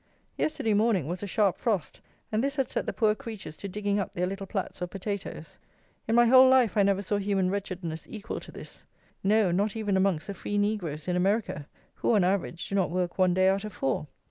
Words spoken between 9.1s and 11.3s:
no, not even amongst the free negroes in